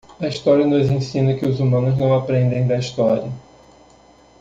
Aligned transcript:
A 0.19 0.27
história 0.27 0.65
nos 0.65 0.89
ensina 0.89 1.35
que 1.35 1.45
os 1.45 1.59
humanos 1.59 1.95
não 1.95 2.15
aprendem 2.15 2.65
da 2.65 2.75
história. 2.79 3.31